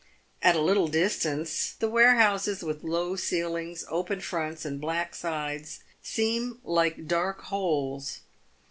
At 0.41 0.55
a 0.55 0.61
little 0.61 0.87
distance, 0.87 1.73
the 1.77 1.87
ware 1.87 2.15
houses 2.15 2.63
with 2.63 2.83
low 2.83 3.15
ceilings, 3.15 3.85
open 3.87 4.19
fronts, 4.19 4.65
and 4.65 4.81
black 4.81 5.13
sides, 5.13 5.81
seem 6.01 6.57
like 6.63 7.07
dark 7.07 7.41
holes. 7.43 8.21